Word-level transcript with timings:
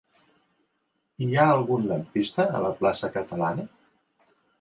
Hi 1.25 1.27
ha 1.35 1.43
algun 1.57 1.85
lampista 1.91 2.45
a 2.61 2.61
la 2.63 2.71
plaça 2.79 3.11
Catalana? 3.19 3.67